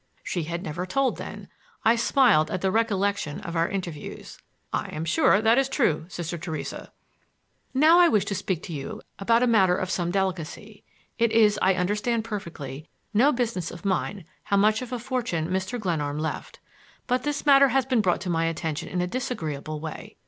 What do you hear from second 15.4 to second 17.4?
Mr. Glenarm left. But